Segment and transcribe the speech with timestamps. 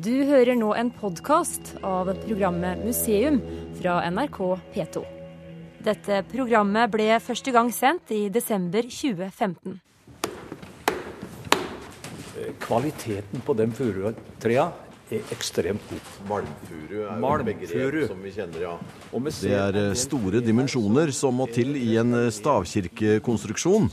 [0.00, 3.36] Du hører nå en podkast av programmet Museum
[3.76, 4.38] fra NRK
[4.72, 5.02] P2.
[5.84, 9.76] Dette programmet ble første gang sendt i desember 2015.
[12.64, 14.70] Kvaliteten på de furutrea
[15.18, 16.10] er ekstremt god.
[16.28, 17.44] Malmfuru er Malmfuru.
[17.48, 18.74] begrep som vi kjenner, ja.
[19.12, 23.90] Det er eh, store dimensjoner som må til i en eh, stavkirkekonstruksjon.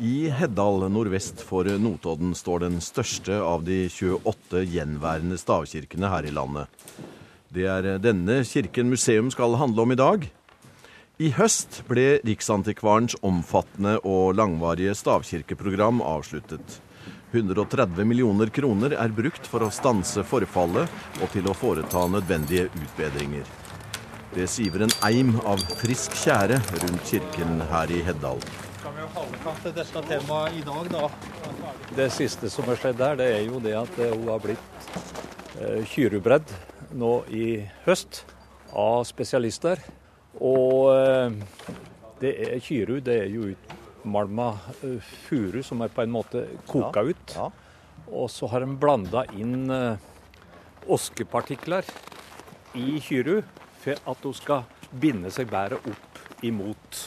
[0.00, 6.34] I Heddal nordvest for Notodden står den største av de 28 gjenværende stavkirkene her i
[6.34, 6.68] landet.
[7.52, 10.30] Det er eh, denne kirken museum skal handle om i dag.
[11.22, 16.80] I høst ble Riksantikvarens omfattende og langvarige stavkirkeprogram avsluttet.
[17.32, 23.48] 130 millioner kroner er brukt for å stanse forfallet og til å foreta nødvendige utbedringer.
[24.32, 28.40] Det siver en eim av frisk tjære rundt kirken her i Heddal.
[31.96, 34.88] Det siste som har skjedd her, det er jo det at hun har blitt
[35.60, 36.52] eh, kyrubredd
[36.96, 37.46] nå i
[37.84, 38.24] høst
[38.72, 39.80] av spesialister.
[40.40, 41.38] Og eh,
[42.24, 47.00] det er kyru, det er jo utmalma eh, furu som er på en måte koka
[47.00, 47.34] ut.
[47.36, 47.50] ja.
[48.12, 49.96] Og så har de blanda inn eh,
[50.90, 51.86] oskepartikler
[52.74, 53.42] i kyru
[53.82, 57.02] for at hun skal binde seg bedre opp imot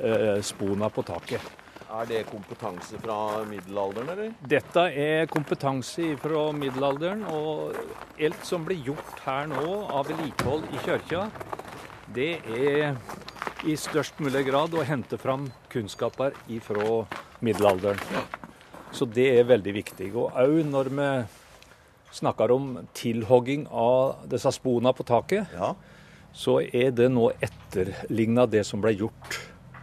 [0.00, 1.42] eh, spona på taket.
[1.88, 4.32] Er det kompetanse fra middelalderen, eller?
[4.44, 7.78] Dette er kompetanse fra middelalderen, og
[8.20, 11.24] alt som blir gjort her nå av vedlikehold i kirka,
[12.12, 12.98] det er
[13.66, 17.06] i størst mulig grad å hente fram kunnskaper fra
[17.44, 17.98] middelalderen.
[18.94, 20.12] Så det er veldig viktig.
[20.16, 21.08] Og òg når vi
[22.18, 25.74] snakker om tilhogging av disse spona på taket, Ja.
[26.32, 29.38] så er det nå etterligna det som ble gjort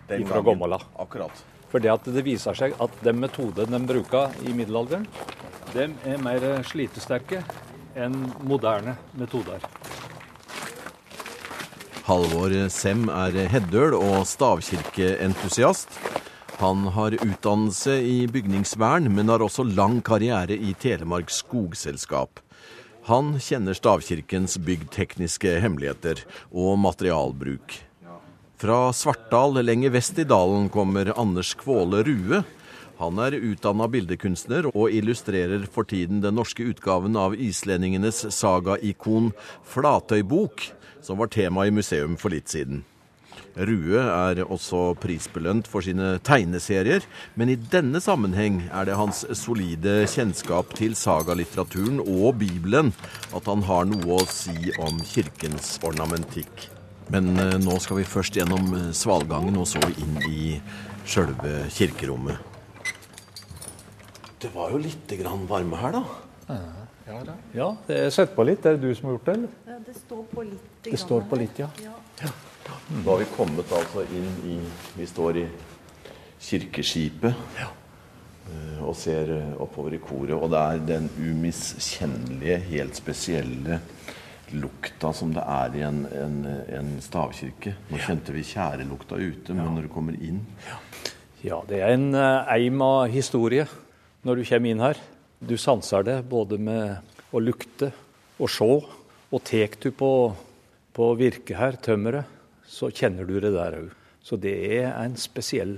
[0.08, 0.80] Den fra gangen.
[0.98, 1.32] Akkurat.
[1.70, 5.08] For det at det viser seg at den metoden de bruker i middelalderen,
[5.74, 7.44] de er mer slitesterke
[7.96, 9.60] enn moderne metoder.
[12.06, 15.90] Halvor Sem er heddøl og stavkirkeentusiast.
[16.60, 22.44] Han har utdannelse i bygningsvern, men har også lang karriere i Telemark Skogselskap.
[23.10, 26.22] Han kjenner stavkirkens byggtekniske hemmeligheter
[26.54, 27.80] og materialbruk.
[28.62, 32.44] Fra Svartdal lenger vest i dalen kommer Anders Kvåle Rue.
[33.00, 39.34] Han er utdanna bildekunstner og illustrerer for tiden den norske utgaven av islendingenes sagaikon
[39.68, 40.70] Flatøybok,
[41.04, 42.86] som var tema i museum for litt siden.
[43.56, 47.06] Rue er også prisbelønt for sine tegneserier,
[47.40, 52.92] men i denne sammenheng er det hans solide kjennskap til sagalitteraturen og Bibelen
[53.36, 56.68] at han har noe å si om kirkens ornamentikk.
[57.14, 60.58] Men eh, nå skal vi først gjennom eh, svalgangen og så inn i
[61.06, 62.55] sjølve kirkerommet.
[64.46, 66.02] Det var jo litt grann varme her, da.
[67.56, 68.66] Ja, det er sett på litt.
[68.66, 69.54] Er det du som har gjort det, eller?
[69.66, 70.68] Ja, det står på litt.
[70.86, 71.70] Det står på litt, ja.
[72.22, 74.58] Da har vi kommet altså inn i
[75.00, 75.46] Vi står i
[76.46, 77.70] kirkeskipet ja.
[78.86, 80.36] og ser eh, oppover i koret.
[80.38, 83.80] Og det er den umiskjennelige, helt spesielle
[84.54, 86.38] lukta som det er i en, en,
[86.82, 87.74] en stavkirke.
[87.90, 90.44] Nå kjente vi tjærelukta ute, men når du kommer inn
[91.42, 93.66] Ja, det er en eh, eim av historie
[94.26, 95.00] når du kommer inn her.
[95.40, 97.92] Du sanser det både med å lukte
[98.42, 98.70] og se.
[99.34, 100.12] Og tek du på,
[100.96, 102.26] på virket her, tømmeret,
[102.66, 103.92] så kjenner du det der òg.
[104.26, 105.78] Så det er en spesiell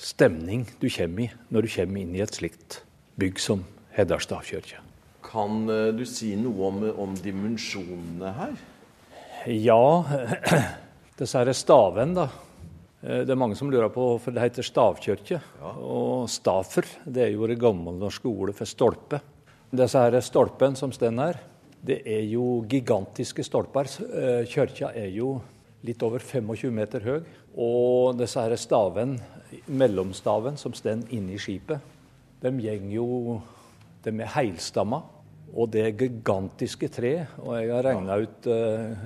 [0.00, 2.80] stemning du kommer i når du kommer inn i et slikt
[3.20, 3.62] bygg som
[3.94, 4.80] Heddarstad kirke.
[5.24, 8.56] Kan eh, du si noe om, om dimensjonene her?
[9.54, 9.84] Ja,
[11.20, 12.26] disse stavene, da.
[13.04, 15.40] Eh, Det er mange som lurer på hvorfor det heter stavkirke.
[15.62, 19.20] Og stafer, det er jo det gammelnorske ordet for stolpe.
[19.74, 21.40] Disse her stolpene som står her,
[21.84, 23.90] det er jo gigantiske stolper.
[24.00, 25.40] Eh, Kirka er jo
[25.84, 27.24] litt over 25 meter høy.
[27.56, 29.18] Og disse her staven,
[29.68, 31.80] mellomstaven som står inne i skipet,
[32.40, 33.42] de går jo
[34.04, 35.02] De er heilstamma.
[35.56, 37.26] Og det er gigantiske tre.
[37.38, 38.96] Og jeg har regna ut eh,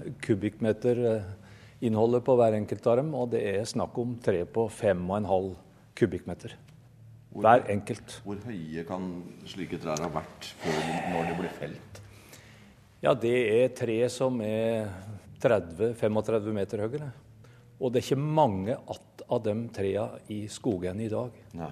[1.79, 5.55] kubikkmeterinnholdet på hver enkelt av dem, og det er snakk om tre på 5,5
[5.95, 6.57] kubikkmeter.
[7.39, 8.21] Hver enkelt.
[8.25, 10.55] Hvor høye kan slike trær ha vært
[11.13, 12.01] når de ble felt?
[13.01, 14.89] Ja, det er tre som er
[15.41, 17.13] 30-35 meter høye.
[17.79, 21.31] Og det er ikke mange att av de trærne i skogen i dag.
[21.55, 21.71] Nei.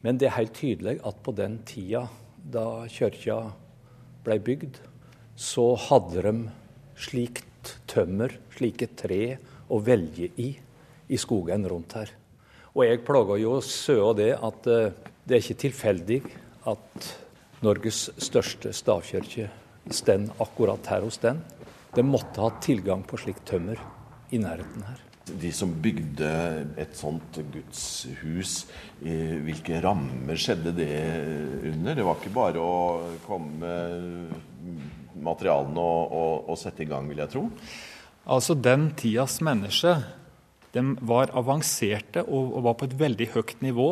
[0.00, 2.06] Men det er helt tydelig at på den tida
[2.38, 3.50] da kirka
[4.24, 4.78] ble bygd,
[5.36, 6.34] så hadde de
[6.96, 7.44] slikt
[7.90, 9.38] tømmer, slike tre,
[9.68, 10.50] å velge i
[11.08, 12.12] i skogen rundt her.
[12.74, 14.94] Og jeg plager jo søa det at eh,
[15.24, 16.20] det er ikke tilfeldig
[16.70, 17.10] at
[17.64, 19.48] Norges største stavkirke
[19.92, 21.40] står akkurat her hos den.
[21.94, 23.80] Det måtte ha tilgang på slikt tømmer
[24.34, 25.00] i nærheten her.
[25.24, 26.30] De som bygde
[26.80, 28.66] et sånt gudshus,
[29.00, 30.90] hvilke rammer skjedde det
[31.70, 31.96] under?
[31.96, 32.74] Det var ikke bare å
[33.24, 33.70] komme
[35.14, 37.46] materialene og, og, og sette i gang, vil jeg tro?
[38.24, 40.04] Altså, Den tidas mennesker
[40.74, 43.88] de var avanserte og, og var på et veldig høyt nivå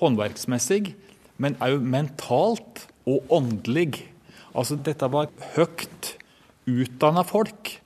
[0.00, 0.94] håndverksmessig,
[1.38, 4.04] men òg mentalt og åndelig.
[4.54, 6.14] Altså, dette var høyt
[6.68, 7.78] utdanna folk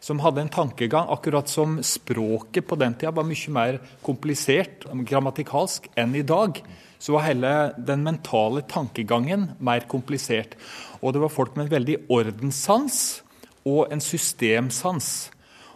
[0.00, 5.88] som hadde en tankegang, akkurat som språket på den tida var mye mer komplisert grammatikalsk
[5.98, 6.60] enn i dag.
[6.98, 10.56] Så var hele den mentale tankegangen mer komplisert.
[11.02, 13.22] Og det var folk med en veldig ordenssans
[13.66, 15.30] og en systemsans.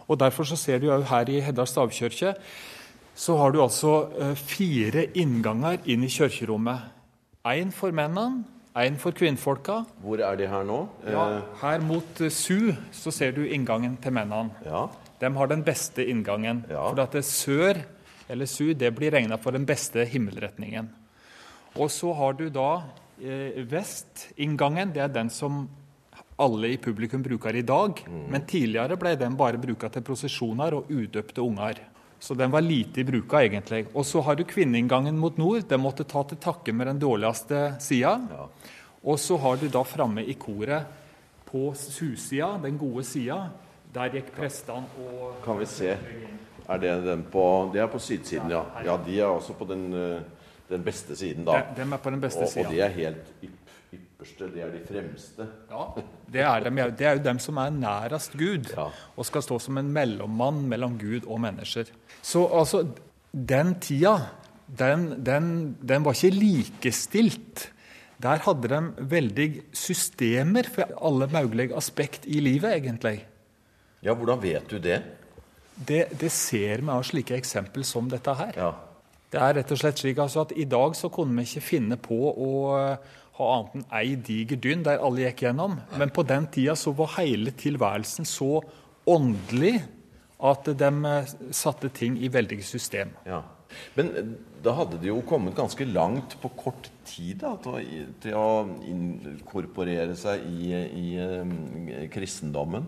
[0.07, 2.35] Og Derfor så ser du jo her i Hedda stavkirke
[3.15, 6.89] så har du altså eh, fire innganger inn i kirkerommet.
[7.45, 8.43] Én for mennene,
[8.81, 9.83] én for kvinnfolka.
[10.01, 10.79] Hvor er de her nå?
[11.05, 11.25] Ja,
[11.61, 14.53] her mot uh, Su så ser du inngangen til mennene.
[14.65, 14.87] Ja.
[15.21, 16.63] De har den beste inngangen.
[16.69, 16.87] Ja.
[16.89, 17.83] For at det sør,
[18.29, 20.89] eller Su, det blir regna for den beste himmelretningen.
[21.77, 22.83] Og så har du da
[23.21, 24.93] eh, vestinngangen.
[24.93, 25.63] Det er den som
[26.41, 28.03] alle i publikum bruker i dag.
[28.09, 31.81] Men tidligere ble den bare bruka til prosesjoner og udøpte unger.
[32.23, 33.81] Så den var lite i bruka, egentlig.
[33.91, 35.65] Og så har du kvinneinngangen mot nord.
[35.67, 38.13] Den måtte ta til takke med den dårligste sida.
[39.03, 40.85] Og så har du da framme i koret
[41.49, 43.41] på susida, den gode sida.
[43.93, 45.97] Der gikk prestene og Kan vi se.
[46.63, 48.63] Er det den på Det er på sydsiden, ja.
[48.85, 50.21] Ja, De er også på den, eh,
[50.69, 51.59] den beste siden, da.
[51.75, 52.67] De, de er på den beste Og, sida.
[52.67, 53.62] og de er helt ypp,
[54.23, 54.47] ypperste.
[54.53, 55.47] det er de fremste.
[55.69, 55.83] Ja,
[56.31, 58.87] det er, dem, det er jo dem som er nærest Gud, Ja.
[59.17, 61.85] og skal stå som en mellommann mellom Gud og mennesker.
[62.21, 62.87] Så altså,
[63.33, 64.15] den tida,
[64.67, 67.69] den, den, den var ikke likestilt.
[68.23, 73.25] Der hadde de veldig systemer for alle mulige aspekt i livet, egentlig.
[74.03, 75.01] Ja, hvordan vet du det?
[75.75, 78.53] Det, det ser vi av slike eksempel som dette her.
[78.55, 78.71] Ja.
[79.33, 81.97] Det er rett og slett slik altså, at I dag så kunne vi ikke finne
[81.97, 82.51] på å
[83.37, 85.79] ha annet enn ei diger dynn der alle gikk gjennom.
[85.97, 88.59] Men på den tida så var hele tilværelsen så
[89.09, 89.79] åndelig
[90.43, 93.15] at de eh, satte ting i veldige system.
[93.25, 93.43] ja.
[93.97, 94.33] Men eh,
[94.63, 100.45] da hadde de jo kommet ganske langt på kort tid da, til å inkorporere seg
[100.47, 102.85] i, i eh, kristendommen.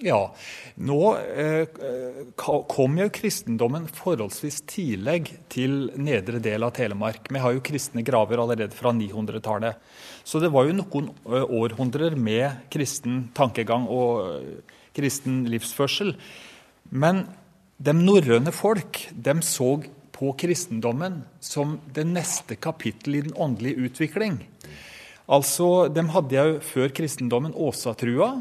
[0.00, 0.30] Ja,
[0.80, 1.68] nå eh,
[2.40, 7.28] kom jo kristendommen forholdsvis tidlig til nedre del av Telemark.
[7.28, 9.76] Vi har jo kristne graver allerede fra 900-tallet.
[10.24, 16.14] Så det var jo noen eh, århundrer med kristen tankegang og eh, kristen livsførsel.
[16.88, 17.26] Men
[17.76, 19.74] de norrøne folk de så
[20.16, 24.40] på kristendommen som det neste kapittel i den åndelige utvikling.
[25.30, 28.40] Altså, De hadde jo før kristendommen åsatrua,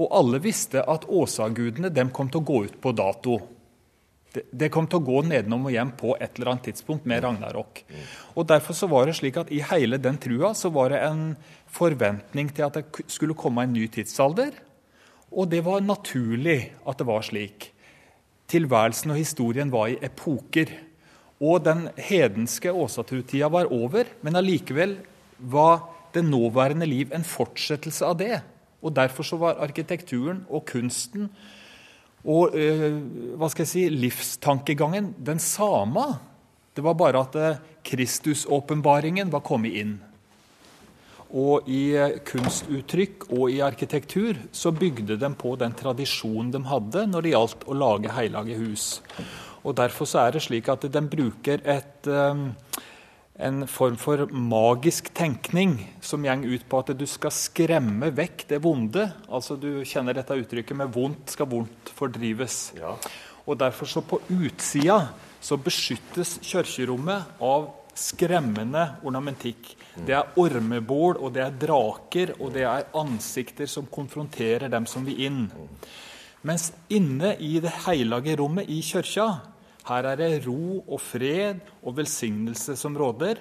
[0.00, 3.40] og alle visste at åsagudene kom til å gå ut på dato.
[4.32, 7.82] Det kom til å gå nedenom og hjem på et eller annet tidspunkt med ragnarok.
[8.32, 11.34] Og Derfor så var det slik at i hele den trua så var det en
[11.68, 14.54] forventning til at det skulle komme en ny tidsalder.
[15.32, 17.68] Og det var naturlig at det var slik.
[18.48, 20.72] Tilværelsen og historien var i epoker.
[21.42, 24.96] Og den hedenske åsatrutida var over, men allikevel
[25.36, 25.82] var
[26.14, 28.40] det nåværende liv en fortsettelse av det.
[28.82, 31.30] Og Derfor så var arkitekturen og kunsten
[32.22, 32.92] og eh,
[33.34, 36.04] hva skal jeg si, livstankegangen den samme.
[36.74, 39.96] Det var bare at eh, Kristusåpenbaringen var kommet inn.
[41.32, 47.06] Og i eh, kunstuttrykk og i arkitektur så bygde de på den tradisjonen de hadde
[47.10, 48.86] når det gjaldt å lage hellige hus.
[49.62, 52.46] Og Derfor så er det slik at de bruker et, eh,
[53.42, 58.62] en form for magisk tenkning som går ut på at du skal skremme vekk det
[58.62, 59.08] vonde.
[59.28, 62.78] Altså Du kjenner dette uttrykket med 'vondt skal vondt fordrives'.
[62.78, 62.96] Ja.
[63.46, 65.08] Og derfor så på utsida
[65.40, 69.74] så beskyttes kirkerommet av skremmende ornamentikk.
[70.06, 75.04] Det er ormebol, og det er draker, og det er ansikter som konfronterer dem som
[75.04, 75.50] vil inn.
[76.42, 79.42] Mens inne i det hellige rommet i kirka,
[79.88, 83.40] her er det ro og fred og velsignelse som råder.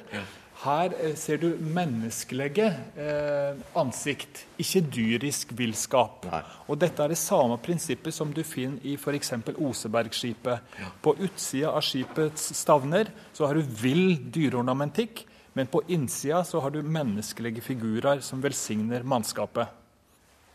[0.62, 2.68] Her eh, ser du menneskelige
[2.98, 6.28] eh, ansikt, ikke dyrisk villskap.
[6.68, 9.34] Og dette er det samme prinsippet som du finner i f.eks.
[9.56, 10.78] Osebergskipet.
[11.02, 15.26] På utsida av skipets stavner så har du vill dyreornamentikk,
[15.58, 19.78] men på innsida så har du menneskelige figurer som velsigner mannskapet.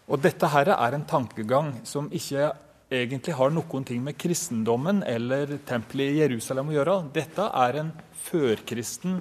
[0.07, 2.53] Og dette her er en tankegang som ikke
[2.91, 6.97] egentlig har noen ting med kristendommen eller tempelet i Jerusalem å gjøre.
[7.15, 7.93] Dette er en
[8.27, 9.21] førkristen,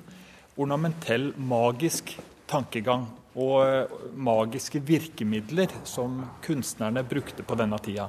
[0.57, 2.15] ornamentell, magisk
[2.49, 3.07] tankegang.
[3.35, 8.05] og eh, magiske virkemidler som kunstnerne brukte på denne tida.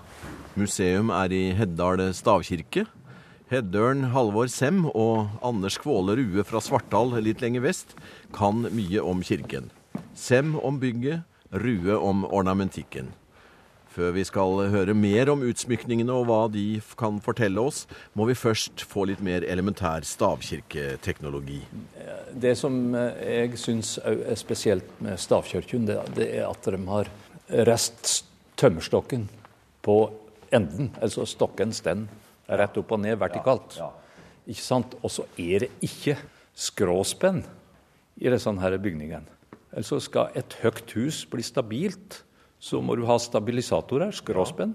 [0.54, 2.84] Museum er i Heddal stavkirke.
[3.50, 7.96] Heddøren Halvor Sem og Anders Kvåle Rue fra Svartdal litt lenger vest
[8.34, 9.72] kan mye om kirken.
[10.14, 13.10] Sem om bygget, Rue om ornamentikken.
[13.96, 18.34] Før vi skal høre mer om utsmykningene og hva de kan fortelle oss, må vi
[18.36, 21.62] først få litt mer elementær stavkirketeknologi.
[22.36, 27.08] Det som eh, jeg syns er spesielt med stavkirken, det, er at de har
[27.64, 28.26] reist
[28.60, 29.30] tømmerstokken
[29.86, 29.96] på
[30.52, 30.92] enden.
[31.00, 32.04] Altså stokken den
[32.52, 33.78] rett opp og ned vertikalt.
[34.44, 34.92] Ikke sant?
[35.00, 36.18] Og så er det ikke
[36.52, 37.46] skråspenn
[38.20, 39.24] i disse her bygningene.
[39.72, 42.22] Altså skal et høyt hus bli stabilt,
[42.62, 44.74] så må du ha stabilisatorer, skråspenn.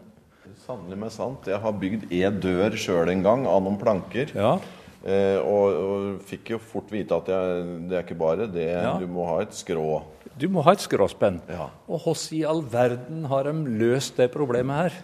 [0.62, 1.48] Sannelig meg sant.
[1.50, 4.34] Jeg har bygd e dør sjøl en gang av noen planker.
[4.38, 4.56] Ja.
[5.02, 8.68] Eh, og, og fikk jo fort vite at jeg, det er ikke bare det.
[8.70, 8.98] Ja.
[9.02, 10.04] Du må ha et skrå.
[10.38, 11.42] Du må ha et skråspenn.
[11.50, 11.72] Ja.
[11.90, 15.00] Og hvordan i all verden har de løst det problemet her?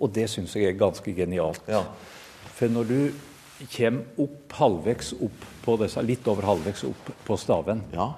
[0.00, 1.68] Og det syns jeg er ganske genialt.
[1.68, 1.84] Ja.
[2.56, 3.00] For når du
[3.68, 8.08] kommer opp halvveis opp på disse, litt over halvveis opp på staven, ja.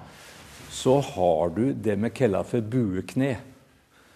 [0.71, 3.35] så har du det vi kaller for buekne.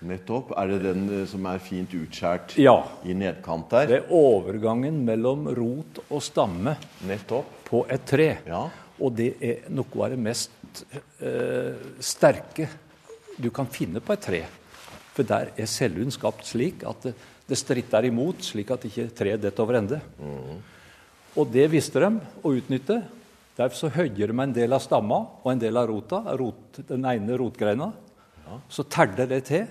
[0.06, 0.51] Nettopp.
[0.58, 2.75] Er det den eh, som er fint utskjært Ja.
[3.04, 3.88] i nedkant der?
[3.89, 6.75] Det er overgangen mellom rot og stamme
[7.08, 7.46] Nettopp.
[7.66, 8.38] på et tre.
[8.46, 8.68] Ja.
[9.00, 10.51] Og det er noe av det mest
[11.22, 12.68] eh, sterke
[13.38, 14.44] du kan finne på et tre.
[15.13, 17.13] For der er celluen skapt slik at det,
[17.48, 20.00] det stritter imot, slik at ikke treet detter over ende.
[21.38, 22.10] Og det visste de
[22.46, 23.00] å utnytte.
[23.58, 27.06] Derfor så høyer de en del av stamma og en del av rota, rot, den
[27.10, 27.92] ene rotgreina.
[28.70, 29.66] Så terder det til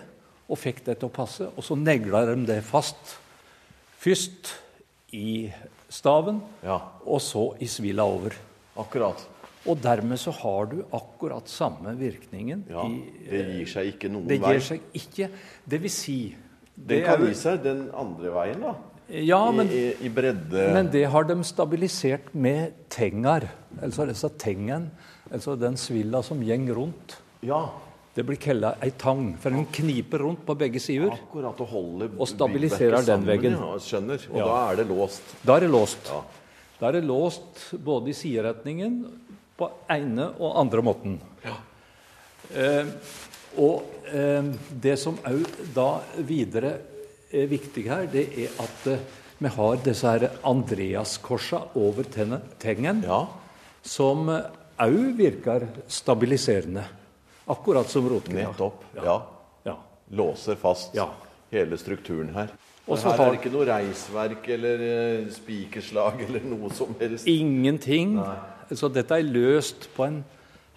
[0.48, 3.16] og fikk det til å passe, og så negla de det fast.
[3.98, 4.52] Først
[5.16, 5.50] i
[5.88, 6.80] staven, Ja.
[7.06, 8.34] og så i svila over.
[8.78, 9.22] Akkurat.
[9.66, 12.64] Og dermed så har du akkurat samme virkningen.
[12.70, 12.84] Ja.
[12.86, 14.52] i, Det gir seg ikke noen det vei.
[14.52, 15.30] gir seg ikke
[15.66, 16.36] Det vil si
[16.76, 18.74] Den kan gi seg den andre veien, da.
[19.08, 23.48] Ja, men, I, i, I bredde men det har de stabilisert med tengar.
[23.80, 24.90] Altså disse tengen,
[25.32, 27.16] altså den svilla som gjeng rundt.
[27.42, 27.70] Ja,
[28.16, 31.10] Det blir kalla ei tang, for den kniper rundt på begge sider.
[31.12, 33.52] akkurat Og holder Og stabiliserer den veggen.
[33.60, 34.22] Ja, skjønner.
[34.32, 34.46] Og Ja.
[34.46, 35.22] da er det låst.
[35.44, 36.08] Da er det låst.
[36.08, 36.22] Ja.
[36.80, 39.04] Da er det låst både i sideretningen
[39.58, 41.20] på ene og andre måten.
[42.54, 42.84] Eh,
[43.58, 44.42] og eh,
[44.80, 46.78] det som òg da videre
[47.32, 48.98] er viktig her, det er at eh,
[49.38, 52.04] vi har disse her Andreaskorsa over
[52.58, 53.26] tengen, Ja.
[53.82, 56.84] som òg virker stabiliserende.
[57.46, 58.48] Akkurat som rotgreia.
[58.50, 58.84] Nettopp.
[59.04, 59.16] Ja.
[59.64, 59.76] Ja.
[60.10, 61.08] Låser fast Ja.
[61.50, 62.48] hele strukturen her.
[62.86, 67.26] Og her er det ikke noe reisverk eller eh, spikerslag eller noe som helst.
[67.26, 68.18] Ingenting.
[68.72, 70.24] Så dette er løst på en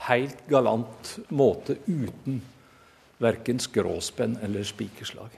[0.09, 2.41] helt galant måte uten
[3.19, 5.29] verken skråspenn eller spikerslag.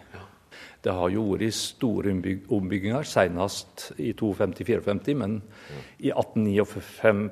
[0.81, 2.09] Det har jo vært store
[2.49, 5.41] ombygginger, senest i 52-54, men
[5.99, 7.29] i 1849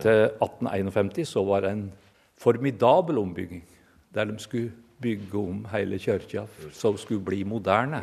[0.00, 1.92] til 1851 så var det en
[2.38, 3.64] formidabel ombygging,
[4.14, 8.02] der de skulle bygge om hele kirka det skulle bli moderne.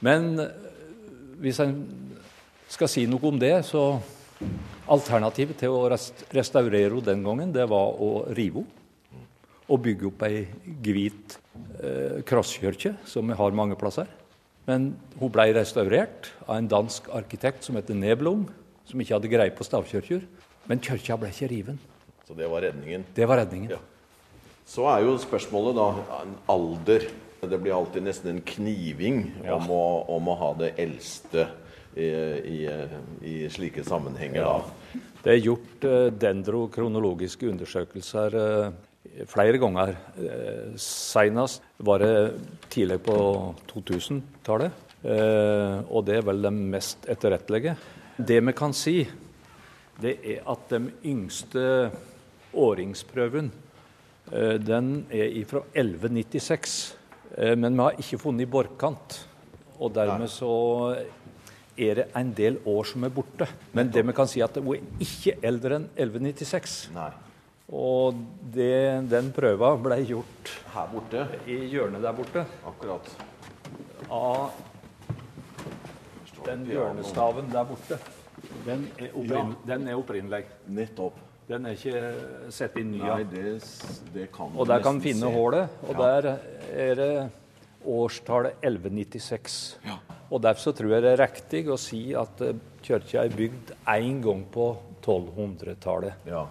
[0.00, 0.46] Men eh,
[1.42, 1.74] hvis en
[2.68, 3.98] skal si noe om det, så
[4.88, 8.74] Alternativet til å restaurere den gangen, det var å rive henne.
[9.68, 10.46] Og bygge opp ei
[10.80, 11.34] hvit
[11.84, 14.08] eh, krosskirke, som vi har mange plasser.
[14.64, 18.46] Men hun ble restaurert av en dansk arkitekt som heter Neblung,
[18.88, 20.24] som ikke hadde greie på stavkirker.
[20.70, 21.82] Men kirka ble ikke riven.
[22.28, 23.06] Så det var redningen.
[23.16, 23.70] Det var redningen.
[23.72, 23.78] Ja.
[24.68, 25.86] Så er jo spørsmålet da
[26.20, 27.06] en alder.
[27.40, 29.54] Det blir alltid nesten en kniving Ja.
[29.56, 31.46] om, å, om å ha det eldste
[31.96, 32.58] i, i,
[33.24, 34.42] i slike sammenhenger.
[34.42, 35.00] Ja.
[35.24, 39.94] Det er gjort eh, dendrokronologiske undersøkelser eh, flere ganger.
[40.20, 42.12] Eh, Senest var det
[42.70, 43.16] tidlig på
[43.72, 44.84] 2000-tallet.
[45.00, 47.72] Eh, og det er vel det mest etterrettelige.
[48.18, 48.98] Det vi kan si,
[50.02, 51.64] det er at de yngste
[52.54, 53.50] åringsprøven
[54.32, 56.76] eh, den er fra 1196.
[57.36, 59.20] Eh, men vi har ikke funnet borkant.
[59.78, 60.50] Og dermed så
[61.78, 63.46] er det en del år som er borte.
[63.76, 66.78] Men det vi kan si at hun er ikke eldre enn 1196.
[66.96, 67.10] Nei.
[67.68, 68.16] Og
[68.54, 68.72] det,
[69.10, 71.26] den prøva ble gjort Her borte.
[71.46, 73.10] i hjørnet der borte Akkurat.
[74.08, 74.54] av
[76.46, 77.98] den hjørnestaven der borte.
[78.64, 80.46] Den er, den er opprinnelig.
[80.72, 81.18] Nettopp.
[81.48, 83.00] Den er ikke sett inn ny.
[83.00, 83.56] Nei, det,
[84.12, 85.32] det kan Og der kan finne se.
[85.32, 86.28] hullet, og der
[86.76, 87.12] er det
[87.88, 89.78] årstallet 1196.
[90.28, 93.72] Og Derfor så tror jeg det er riktig å si at eh, kirka er bygd
[93.88, 94.66] én gang på
[95.00, 96.26] 1200-tallet.
[96.28, 96.42] Ja.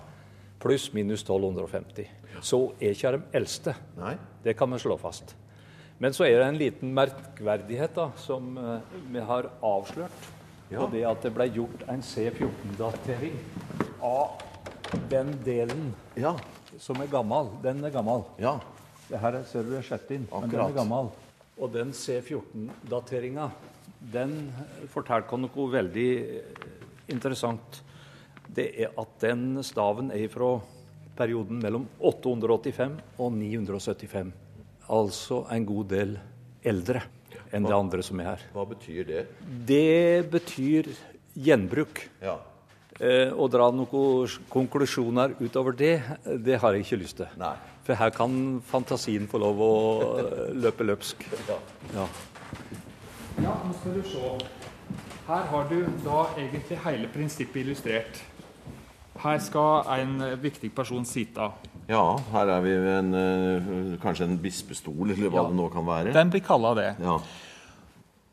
[0.61, 2.07] Pluss minus 1250.
[2.41, 3.75] Så er ikke de eldste.
[3.99, 4.15] Nei.
[4.43, 5.35] Det kan vi slå fast.
[6.01, 10.27] Men så er det en liten merkverdighet da, som eh, vi har avslørt.
[10.71, 10.81] Ja.
[10.83, 13.37] Og det at det ble gjort en C14-datering
[14.03, 14.41] av
[15.09, 16.35] den delen Ja.
[16.79, 17.49] som er gammel.
[17.63, 18.23] Den er gammel.
[18.39, 18.59] Ja.
[19.09, 21.11] Det her er- ser du er skjett inn, men den er gammel.
[21.59, 23.51] Og den C14-dateringa,
[24.11, 24.53] den
[24.93, 26.41] forteller oss noe veldig eh,
[27.09, 27.81] interessant.
[28.53, 30.61] Det er at den staven er fra
[31.17, 34.31] perioden mellom 885 og 975.
[34.89, 36.17] Altså en god del
[36.63, 37.01] eldre
[37.53, 38.45] enn det andre som er her.
[38.53, 39.25] Hva betyr det?
[39.67, 40.89] Det betyr
[41.37, 42.05] gjenbruk.
[42.21, 42.37] Ja.
[42.99, 46.01] Eh, å dra noen konklusjoner utover det,
[46.41, 47.27] det har jeg ikke lyst til.
[47.37, 47.53] Nei.
[47.85, 49.73] For her kan fantasien få lov å
[50.17, 51.21] eh, løpe løpsk.
[51.47, 51.59] Ja.
[51.93, 52.07] Ja.
[53.43, 54.31] Ja, nå skal du se.
[55.27, 58.17] Her har du da egentlig hele prinsippet illustrert.
[59.21, 61.51] Her skal en viktig person sitte.
[61.87, 65.47] ja, her er vi ved en, eh, kanskje en bispestol, eller hva Ja.
[65.47, 66.13] det nå kan være.
[66.13, 66.95] Den blir kalla det.
[66.99, 67.19] Ja.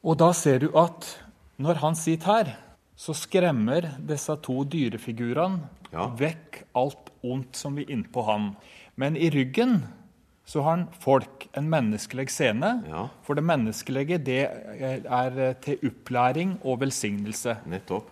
[0.04, 1.18] Og da ser du at
[1.60, 2.56] når han sitter her,
[2.96, 5.60] så skremmer disse to dyrefigurene
[5.92, 6.08] Ja.
[6.18, 8.56] vekk alt ondt som vil innpå han.
[8.96, 9.82] Men i ryggen
[10.46, 12.84] så har han folk, en menneskelig scene.
[12.88, 13.08] Ja.
[13.22, 14.40] For det menneskelige det
[15.06, 17.56] er til opplæring og velsignelse.
[17.66, 18.10] Nettopp.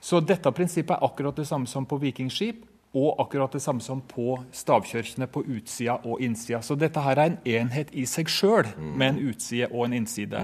[0.00, 2.64] Så dette prinsippet er akkurat det samme som på vikingskip,
[2.94, 6.60] og akkurat det samme som på stavkirkene på utsida og innsida.
[6.60, 10.42] Så dette her er en enhet i seg sjøl, med en utside og en innside.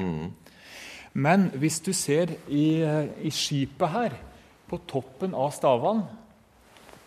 [1.14, 2.82] Men hvis du ser i,
[3.24, 4.16] i skipet her,
[4.68, 6.04] på toppen av stavene,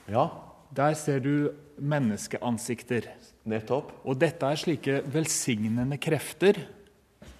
[0.09, 0.29] Ja.
[0.73, 3.05] der ser du menneskeansikter.
[3.45, 3.91] Nettopp.
[4.05, 6.57] Og dette er slike velsignende krefter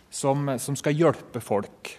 [0.10, 1.98] som, som skal hjelpe folk.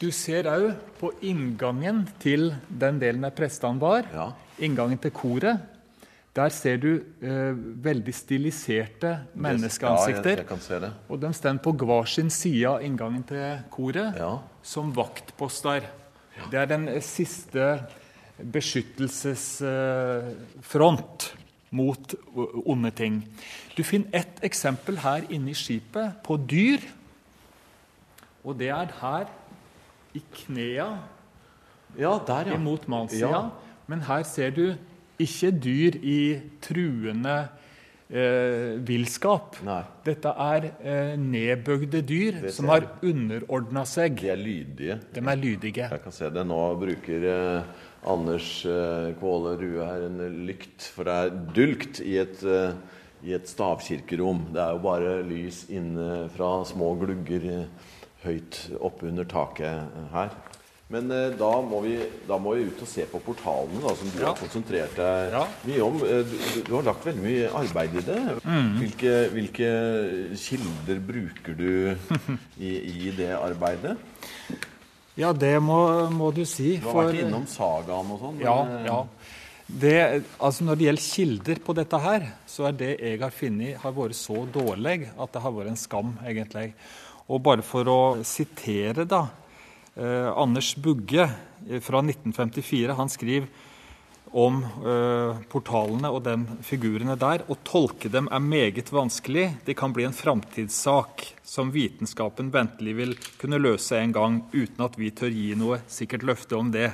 [0.00, 4.32] Du ser òg på inngangen til den delen der prestene var, Ja.
[4.58, 5.60] inngangen til koret.
[6.34, 6.88] Der ser du
[7.22, 10.36] eh, veldig stiliserte Ja, jeg, menneskeansikter.
[10.42, 10.90] jeg.
[11.08, 14.32] Og de står på hver sin side av inngangen til koret Ja.
[14.62, 15.80] som vaktposter.
[16.50, 17.78] Det er den siste
[18.52, 21.34] beskyttelsesfront
[21.74, 22.14] mot
[22.66, 23.22] onde ting.
[23.76, 26.78] Du finner ett eksempel her inne i skipet på dyr.
[28.44, 29.26] Og det er her
[30.14, 30.88] i knea
[31.98, 32.54] Ja, der, ja.
[32.58, 33.28] imot mannssida.
[33.30, 33.42] Ja.
[33.86, 34.74] Men her ser du
[35.22, 36.18] ikke dyr i
[36.64, 37.36] truende
[38.10, 39.58] eh, villskap.
[40.06, 44.18] Dette er eh, nedbøgde dyr som har underordna seg.
[44.22, 44.98] De er lydige.
[45.14, 45.88] De er lydige.
[45.88, 46.46] Jeg kan se det.
[46.48, 47.72] Nå bruker eh,
[48.10, 52.74] Anders eh, Kvåle Rue her en lykt, for det er dulgt i et, eh,
[53.24, 54.50] i et stavkirkerom.
[54.52, 57.92] Det er jo bare lys inne fra små glugger eh,
[58.24, 60.36] høyt oppunder taket eh, her.
[60.92, 61.94] Men eh, da, må vi,
[62.28, 64.26] da må vi ut og se på portalene, da, som du Ja.
[64.32, 65.44] har konsentrert deg Ja.
[65.64, 65.96] mye om.
[66.04, 68.18] Eh, Du, du, har lagt veldig mye arbeid i det.
[68.44, 68.68] Mm.
[68.82, 69.70] Hvilke, hvilke
[70.36, 71.96] kilder bruker du
[72.60, 72.74] i,
[73.08, 73.96] i det arbeidet?
[75.16, 75.78] Ja, det må,
[76.10, 76.76] må du si.
[76.82, 78.40] Du har vært innom sagaen og sånn.
[78.44, 79.00] Ja, eh, ja.
[79.64, 79.94] Det,
[80.44, 83.94] altså når det gjelder kilder på dette her, så er det jeg har funnet, har
[83.96, 86.74] vært så dårlig at det har vært en skam, egentlig.
[87.32, 89.22] Og bare for å sitere, da.
[89.96, 91.30] Eh, Anders Bugge
[91.68, 93.46] eh, fra 1954, han skriver
[94.34, 96.34] om eh, portalene og de
[96.66, 97.44] figurene der.
[97.46, 99.46] Å tolke dem er meget vanskelig.
[99.66, 104.98] Det kan bli en framtidssak som vitenskapen ventelig vil kunne løse en gang, uten at
[104.98, 106.90] vi tør gi noe sikkert løfte om det.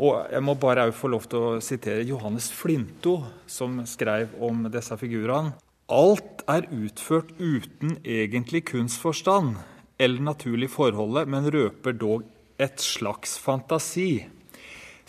[0.00, 4.96] Og jeg må bare få lov til å sitere Johannes Flinto, som skrev om disse
[4.98, 5.54] figurene.
[5.90, 9.58] Alt er utført uten egentlig kunstforstand
[10.00, 12.24] eller naturlig forholdet, men røper dog
[12.60, 14.24] et slags fantasi.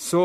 [0.02, 0.18] Så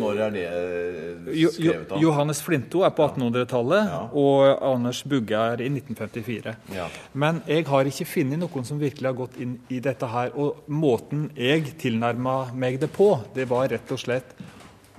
[0.00, 1.98] Når er det eh, skrevet av?
[2.00, 3.98] Johannes Flinto er på 1800-tallet, Ja.
[4.16, 6.54] og Anders Bugge er i 1954.
[6.72, 6.86] Ja.
[7.12, 10.32] Men jeg har ikke funnet noen som virkelig har gått inn i dette her.
[10.32, 14.32] Og måten jeg tilnærma meg det på, det var rett og slett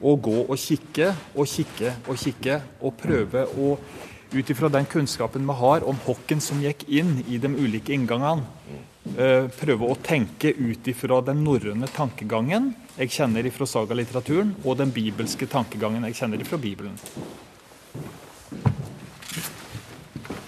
[0.04, 3.78] å gå og kikke og kikke og kikke, og prøve å
[4.34, 8.46] ut ifra den kunnskapen vi har om hokken som gikk inn i de ulike inngangene,
[8.70, 14.92] eh, prøve å tenke ut ifra den norrøne tankegangen jeg kjenner ifra sagalitteraturen, og den
[14.94, 16.98] bibelske tankegangen jeg kjenner ifra Bibelen.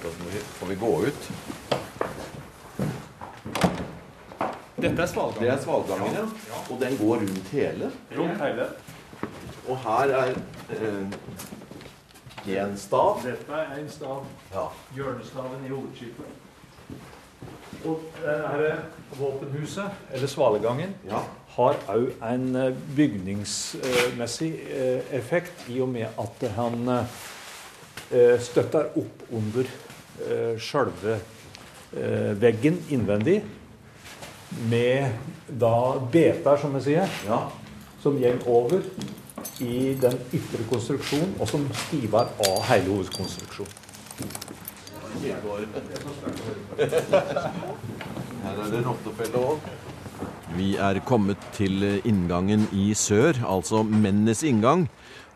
[0.04, 0.12] Da
[0.60, 1.30] Får vi gå ut?
[4.76, 5.52] Dette er Det svalgangen.
[5.52, 6.26] er svalgangen, ja.
[6.70, 7.92] Og den går rundt hele.
[8.18, 8.68] Rundt hele.
[9.68, 10.34] Og her er
[12.68, 13.22] en stav.
[13.24, 14.26] Dette er en stav.
[14.54, 14.68] Ja.
[14.96, 16.26] Hjørnestaven i hovedskipet.
[17.86, 18.78] Og dette
[19.20, 19.84] våpenhuset,
[20.14, 21.22] eller svalegangen, ja.
[21.56, 29.28] har òg en eh, bygningsmessig eh, effekt i og med at han eh, støtter opp
[29.34, 29.70] under
[30.62, 31.18] sjølve
[32.40, 33.42] veggen innvendig
[34.72, 35.12] med
[35.52, 37.42] da beter, som vi sier, ja.
[38.00, 38.80] som går over
[39.60, 44.55] i den ytre konstruksjonen, og som stiver av hele hovedkonstruksjonen.
[48.46, 49.60] Her er det rottefelle òg.
[50.56, 54.88] Vi er kommet til inngangen i sør, altså mennenes inngang.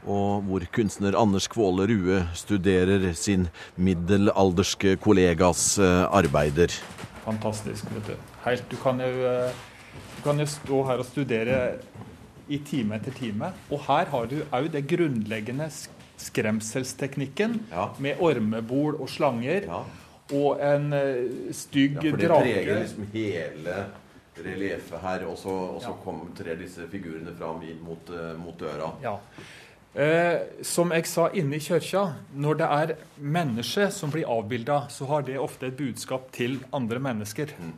[0.07, 6.71] Og hvor kunstner Anders Kvåle Rue studerer sin middelalderske kollegas eh, arbeider.
[7.25, 7.85] Fantastisk.
[7.93, 8.15] vet Du
[8.45, 9.51] Helt, du, kan jo, eh,
[10.15, 11.59] du kan jo stå her og studere
[12.47, 13.51] i time etter time.
[13.69, 15.67] Og her har du òg det grunnleggende
[16.19, 17.89] skremselsteknikken ja.
[18.03, 19.67] med ormebol og slanger.
[19.69, 19.83] Ja.
[20.35, 22.05] Og en uh, stygg drage.
[22.05, 22.51] Ja, for det drage.
[22.53, 23.79] preger liksom hele
[24.39, 25.25] relieffet her.
[25.31, 26.19] Og så, og så ja.
[26.37, 28.93] trer disse figurene fram inn mot, uh, mot døra.
[29.03, 29.17] Ja.
[29.93, 32.03] Eh, som jeg sa inne i kirka,
[32.37, 37.01] når det er mennesker som blir avbilda, så har det ofte et budskap til andre
[37.01, 37.55] mennesker.
[37.57, 37.73] Mm.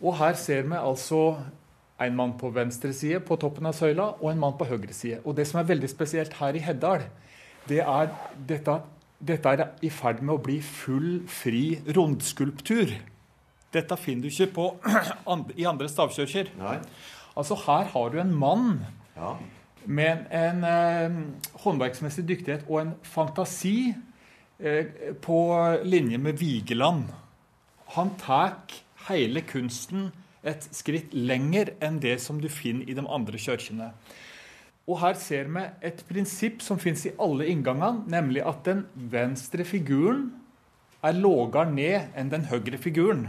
[0.00, 1.36] Og her ser vi altså
[2.00, 5.20] en mann på venstre side på toppen av søyla og en mann på høyre side.
[5.24, 7.04] Og Det som er veldig spesielt her i Heddal,
[7.68, 8.12] det er
[8.48, 8.76] dette,
[9.22, 12.94] dette er i ferd med å bli full, fri rundskulptur.
[13.72, 14.68] Dette finner du ikke på,
[15.60, 16.52] i andre stavkirker.
[17.32, 18.82] Altså Her har du en mann
[19.16, 19.36] ja.
[19.86, 21.20] med en, en eh,
[21.64, 23.94] håndverksmessig dyktighet og en fantasi
[24.60, 25.38] eh, på
[25.84, 27.06] linje med Vigeland.
[27.96, 28.58] Han tar
[29.08, 30.10] hele kunsten
[30.42, 33.92] et skritt lenger enn det som du finner i de andre kirkene.
[34.90, 39.66] Og her ser vi et prinsipp som fins i alle inngangene, nemlig at den venstre
[39.66, 40.30] figuren
[41.02, 43.28] er lavere ned enn den høyre figuren.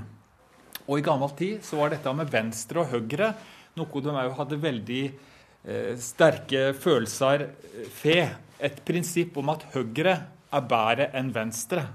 [0.88, 3.34] Og I gammel tid så var dette med venstre og høyre
[3.78, 7.48] noe de òg hadde veldig eh, sterke følelser
[7.94, 8.40] for.
[8.64, 10.14] Et prinsipp om at høyre
[10.54, 11.88] er bedre enn venstre.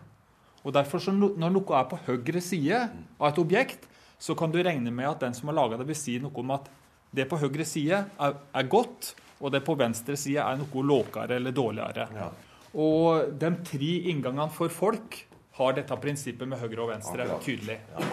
[0.67, 2.81] Og derfor så Når noe er på høyre side
[3.19, 3.87] av et objekt,
[4.19, 6.51] så kan du regne med at den som har laga det, vil si noe om
[6.51, 6.67] at
[7.15, 11.39] det på høyre side er, er, godt, og det på venstre side er noe låkere
[11.39, 12.09] eller dårligere.
[12.15, 12.31] Ja.
[12.79, 15.23] Og de tre inngangene for folk
[15.59, 17.47] har dette prinsippet med høyre og venstre Akkurat.
[17.47, 17.79] tydelig.
[17.95, 18.11] Ja.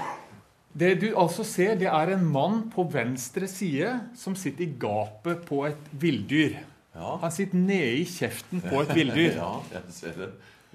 [0.75, 5.45] Det du altså ser, det er en mann på venstre side som sitter i gapet
[5.47, 6.57] på et villdyr.
[6.95, 7.15] Ja.
[7.21, 9.37] Han sitter nede i kjeften på et villdyr.
[9.43, 10.31] ja, jeg ser det.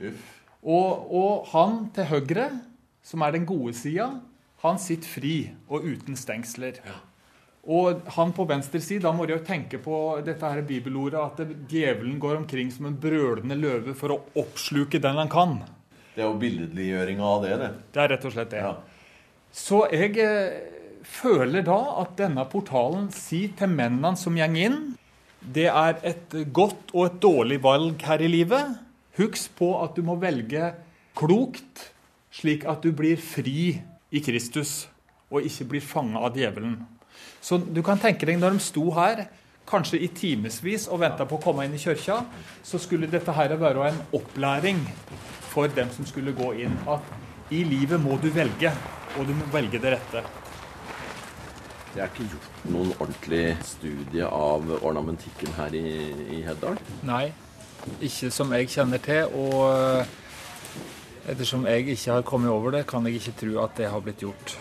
[0.08, 0.26] Uff.
[0.60, 2.48] Og, og han til høyre,
[3.02, 4.10] som er den gode sida,
[4.60, 5.34] han sitter fri
[5.68, 6.80] og uten stengsler.
[6.84, 6.98] Ja.
[7.68, 11.42] Og han på venstre side, da må de jo tenke på dette her bibelordet at
[11.68, 15.58] djevelen går omkring som en brølende løve for å oppsluke den han kan.
[16.14, 17.70] Det er jo billedliggjøringa av det, det.
[17.92, 18.62] Det er rett og slett det.
[18.64, 18.72] Ja.
[19.52, 20.56] Så jeg eh,
[21.04, 24.80] føler da at denne portalen sier til mennene som går inn
[25.40, 28.76] det er et godt og et dårlig valg her i livet.
[29.16, 30.74] Husk på at du må velge
[31.16, 31.86] klokt,
[32.30, 33.80] slik at du blir fri
[34.12, 34.90] i Kristus
[35.30, 36.76] og ikke blir fanga av djevelen.
[37.40, 39.24] Så du kan tenke deg når de sto her,
[39.70, 42.20] kanskje i timevis og venta på å komme inn i kirka,
[42.66, 44.82] så skulle dette her være en opplæring
[45.52, 46.74] for dem som skulle gå inn.
[46.90, 47.06] At
[47.54, 48.72] i livet må du velge,
[49.16, 50.24] og du må velge det rette.
[51.90, 55.86] Det er ikke gjort noen ordentlig studie av ornamentikken her i,
[56.38, 56.78] i Heddal?
[57.06, 57.24] Nei,
[57.98, 59.26] ikke som jeg kjenner til.
[59.34, 60.06] Og
[61.28, 64.22] Ettersom jeg ikke har kommet over det, kan jeg ikke tro at det har blitt
[64.24, 64.56] gjort.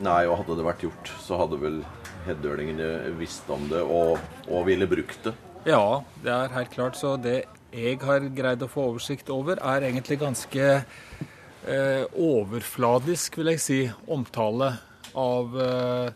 [0.00, 1.80] Nei, og hadde det vært gjort, så hadde vel
[2.24, 4.16] heddølingene visst om det og,
[4.48, 5.34] og ville brukt det.
[5.68, 6.96] Ja, det er helt klart.
[6.96, 13.52] Så det jeg har greid å få oversikt over, er egentlig ganske eh, overfladisk, vil
[13.52, 13.78] jeg si,
[14.10, 14.72] omtale
[15.18, 16.10] av eh,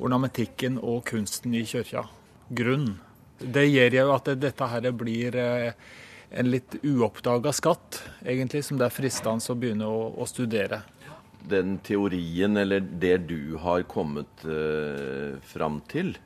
[0.00, 2.06] ornamentikken og kunsten i kirka.
[2.48, 2.94] Grunn.
[3.36, 5.72] Det gjør jo at dette her blir eh,
[6.30, 10.82] en litt uoppdaga skatt, egentlig, som det er fristende å begynne å, å, studere.
[11.46, 16.16] Den teorien, eller det du har kommet uh, fram til,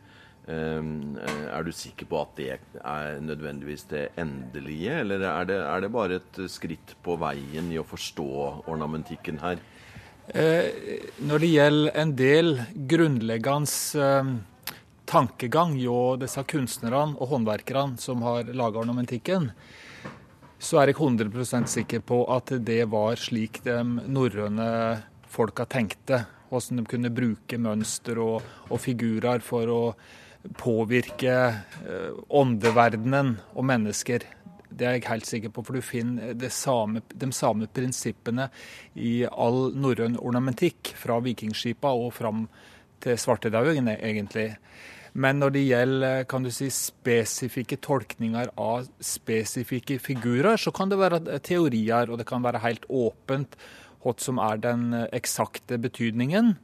[0.46, 2.48] um, er du sikker på at det
[2.80, 7.78] er nødvendigvis det endelige, eller er det, er det bare et skritt på veien i
[7.80, 8.30] å forstå
[8.70, 9.60] ornamentikken her?
[10.30, 10.70] Eh,
[11.26, 12.52] når det gjelder en del
[12.86, 14.28] grunnleggende eh,
[15.10, 19.50] tankegang hjå disse kunstnerne og håndverkerne som har laga ornamentikken,
[20.60, 24.68] så er jeg 100% sikker på at det var slik de norrøne
[25.30, 26.24] folka tenkte.
[26.50, 29.82] Hvordan de kunne bruke mønster og, og figurer for å
[30.58, 31.34] påvirke
[31.86, 34.24] eh, åndeverdenen og mennesker.
[34.70, 38.48] Det er jeg helt sikker på, for du finner same, de samme prinsippene
[38.94, 42.46] i all norrøn ornamentikk, fra vikingskipa og fram
[43.02, 44.54] til svartedauden, egentlig.
[45.12, 51.00] Men når det gjelder kan du si, spesifikke tolkninger av spesifikke figurer, så kan det
[51.00, 53.58] være teorier, og det kan være helt åpent
[54.00, 56.54] hva som er den eksakte betydningen.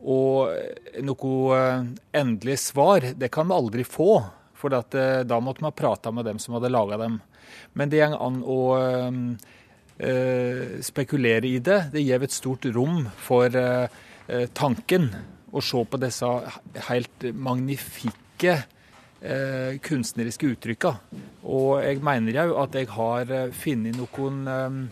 [0.00, 0.48] Og
[1.04, 1.58] noe
[2.16, 4.22] endelig svar, det kan vi aldri få.
[4.56, 7.20] For da måtte vi ha prata med dem som hadde laga dem.
[7.76, 8.60] Men det går an å
[10.80, 11.92] spekulere i det.
[11.92, 13.52] Det gir et stort rom for
[14.56, 15.10] tanken
[15.50, 16.28] å se på disse
[16.88, 18.54] helt magnifikke
[19.84, 20.94] kunstneriske uttrykka.
[21.44, 24.88] Og jeg mener jo at jeg har funnet noen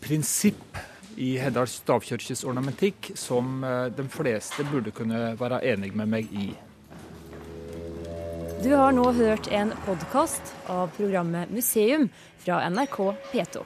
[0.00, 0.78] prinsipp
[1.16, 3.60] i Heddals stavkirkes ornamentikk som
[3.96, 6.46] de fleste burde kunne være enig med meg i.
[8.62, 12.06] Du har nå hørt en podkast av programmet Museum
[12.44, 12.98] fra NRK
[13.32, 13.64] P2.